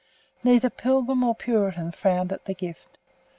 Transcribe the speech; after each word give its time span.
Neither 0.43 0.71
Pilgrim 0.71 1.19
nor 1.19 1.35
Puritan 1.35 1.91
frowned 1.91 2.33
at 2.33 2.45
the 2.45 2.55
gift. 2.55 2.97